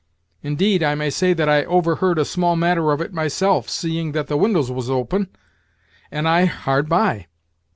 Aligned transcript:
Indeed, 0.41 0.81
I 0.81 0.95
may 0.95 1.11
say 1.11 1.33
that 1.33 1.47
I 1.47 1.63
overheard 1.65 2.17
a 2.17 2.25
small 2.25 2.55
matter 2.55 2.91
of 2.91 3.01
it 3.01 3.13
myself, 3.13 3.69
seeing 3.69 4.13
that 4.13 4.25
the 4.25 4.35
windows 4.35 4.71
was 4.71 4.89
open, 4.89 5.29
and 6.09 6.27
I 6.27 6.45
hard 6.45 6.89
by. 6.89 7.27